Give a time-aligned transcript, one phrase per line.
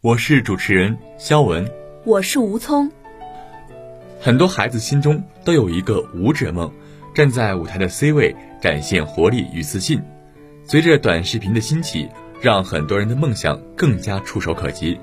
[0.00, 1.68] 我是主持人肖文，
[2.04, 2.88] 我是吴聪。
[4.20, 6.72] 很多孩子心中都有一个舞者梦，
[7.12, 10.00] 站在舞台的 C 位，展现活力与自信。
[10.62, 12.08] 随着短视频的兴起，
[12.40, 15.00] 让很多人的梦想更加触手可及。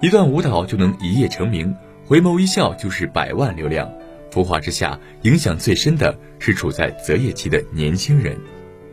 [0.00, 1.74] 一段舞蹈就能一夜成名，
[2.06, 3.90] 回眸一笑就是百万流量。
[4.30, 8.38] 浮华之下，影响最深的是处在择业期的年轻人。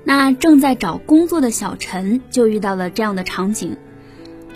[0.04, 3.78] 那正在找工作的小陈就遇到了这样的场景。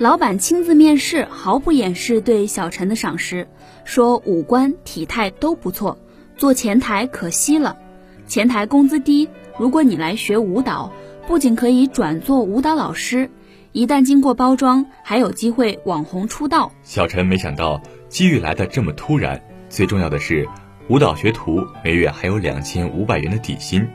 [0.02, 3.48] 老板亲自面试，毫不掩饰对小陈的赏识，
[3.86, 5.96] 说五官体态都不错，
[6.36, 7.78] 做前台可惜了，
[8.26, 9.30] 前台工资低。
[9.60, 10.92] 如果你来学舞蹈，
[11.28, 13.30] 不仅可以转做舞蹈老师，
[13.74, 16.72] 一旦经过包装，还有机会网红出道。
[16.82, 20.50] 小陈没想到机遇来的这么突然，最重要的是，
[20.88, 23.88] 舞蹈学徒每月还有两千五百元的底薪，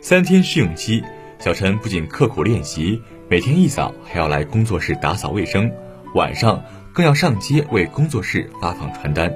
[0.00, 1.02] 三天试用期，
[1.40, 3.02] 小陈不仅刻苦练习。
[3.32, 5.72] 每天一早还要来工作室打扫卫生，
[6.14, 9.32] 晚上更要上街为工作室发放传单。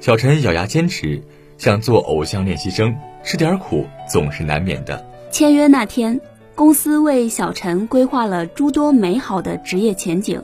[0.00, 1.22] 小陈咬牙坚持，
[1.56, 5.06] 想做偶像练习生，吃点苦总是难免的。
[5.30, 6.20] 签约那天，
[6.56, 10.42] 公司为小陈规划了诸多美好的职业前景，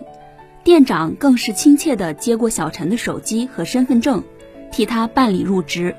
[0.62, 4.22] 店长更是亲切地接过小陈的手机和身份证，
[4.70, 5.96] 替他办理入职。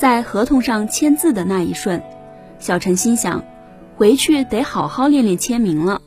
[0.00, 2.02] 在合同上签字的那一瞬，
[2.58, 3.44] 小陈心想，
[3.98, 6.00] 回去得好好练练签名了。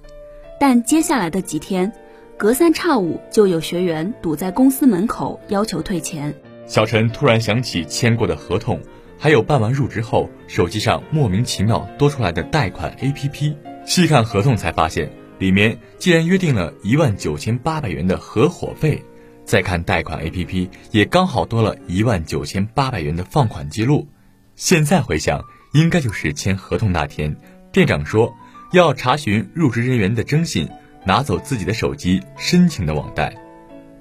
[0.59, 1.91] 但接下来的几天，
[2.35, 6.33] 隔三差五就有学员堵在公司门口要求退钱。
[6.65, 8.81] 小陈突然想起签过的合同，
[9.19, 13.55] 还有办完入职后手机上莫名其妙多出来的贷款 APP。
[13.85, 19.03] 细看合同才发现，里面竟然约定了一万九千八百元的合伙费。
[19.45, 24.07] 再看贷款 APP，也刚好多了一万九千八百元的放款记录。
[24.55, 25.41] 现在回想，
[25.73, 27.37] 应该就是签合同那天，
[27.71, 28.33] 店长说。
[28.71, 30.67] 要查询入职人员的征信，
[31.05, 33.33] 拿走自己的手机申请的网贷，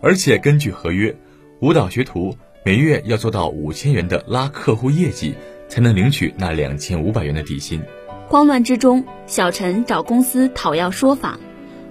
[0.01, 1.17] 而且根据合约，
[1.61, 5.35] 舞蹈学徒每月要做到五千元的拉客户业绩，
[5.69, 7.81] 才能领取那两千五百元的底薪。
[8.27, 11.39] 慌乱之中，小陈找公司讨要说法，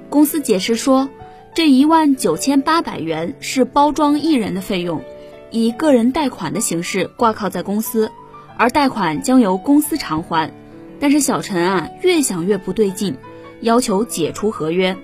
[0.10, 1.08] 公司解释说，
[1.54, 5.02] 这一万九千八百元是包装艺人的费用，
[5.50, 8.12] 以个人贷款的形式挂靠在公司，
[8.58, 10.52] 而贷款将由公司偿还。
[11.00, 13.16] 但是小陈啊，越想越不对劲，
[13.62, 14.96] 要求解除合约，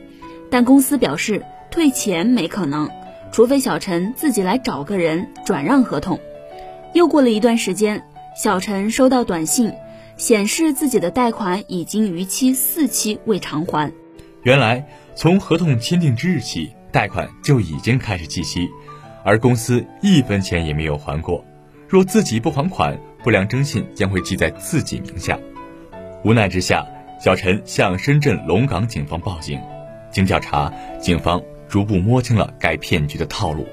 [0.50, 2.90] 但公司表示退钱没可能，
[3.32, 6.20] 除非小陈自己来找个人转让合同。
[6.94, 8.04] 又过了一段时间，
[8.36, 9.74] 小陈收到短信，
[10.18, 13.92] 显示自己的贷款已经逾期四期未偿还。
[14.44, 18.68] 原来从合同签订之日起，贷款就已经开始计息，
[19.24, 21.46] 而公司一分钱也没有还过。
[21.88, 25.38] 若自己不还款，不良征信将会记在自己名下。
[26.24, 26.86] 无奈之下，
[27.20, 29.60] 小陈向深圳龙岗警方报警。
[30.12, 33.66] 经调查，警方逐步摸清了该骗局的套路。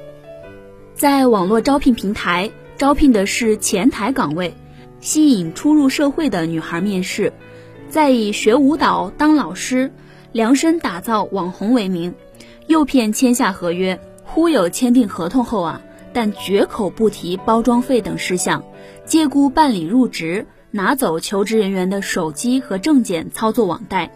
[0.94, 4.54] 在网络招聘平台招聘的是前台岗位，
[5.00, 7.34] 吸引初入社会的女孩面试，
[7.91, 9.92] 再以学舞蹈、当老师、
[10.32, 12.15] 量身打造网红为名，
[12.66, 15.82] 诱骗签下合约，忽悠签订合同后啊，
[16.15, 18.65] 但绝口不提包装费等事项，
[19.04, 20.47] 借故办理入职。
[20.71, 24.11] 拿走求职人员的手机和证件，操作网贷，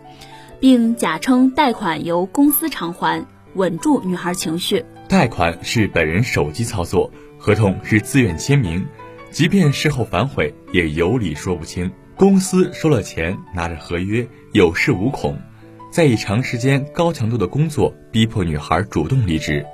[0.61, 3.25] 并假称贷款由公司偿还，
[3.55, 4.85] 稳住女孩情绪。
[5.09, 8.87] 贷款是本人手机操作，合同是自愿签名，
[9.31, 11.91] 即便事后反悔，也有理说不清。
[12.17, 15.39] 公司收了钱，拿着合约，有恃无恐，
[15.91, 19.65] 再以长时间高强度的工作逼迫女孩主动离职。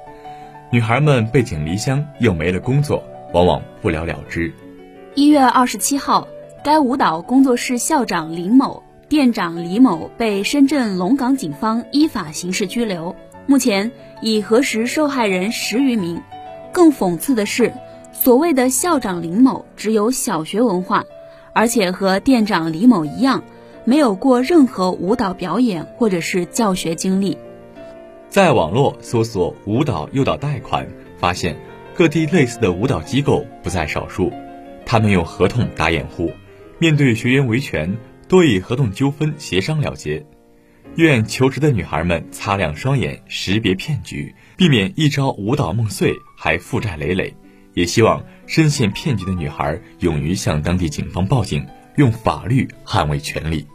[0.71, 3.03] 女孩们背井离乡又没了工作，
[3.33, 4.53] 往往不了了之。
[5.17, 6.29] 一月二十七号。
[6.65, 13.15] 该舞蹈工作室校长林某、店长李某被深圳龙岗警方依法刑事拘留，
[13.47, 16.21] 目前已核实受害人十余名。
[16.73, 17.73] 更讽刺的是，
[18.13, 21.05] 所谓的校长林某只有小学文化，
[21.53, 23.45] 而且和店长李某一样，
[23.85, 27.39] 没有过任何舞蹈表演或者是教学经历。
[28.29, 30.87] 在网络搜索“舞蹈诱导贷款”，
[31.19, 31.57] 发现
[31.95, 34.31] 各地类似的舞蹈机构不在少数，
[34.85, 36.31] 他们用合同打掩护。
[36.81, 37.99] 面对学员维权，
[38.29, 40.25] 多以合同纠纷协商了结。
[40.95, 47.35] 愿求职的女孩们擦亮双眼，识别骗局，避免一朝舞蹈梦碎还负债累累。
[47.75, 51.67] 也希望深陷骗局的女孩勇于向当地警方报警，
[51.97, 53.67] 用法律捍卫权利。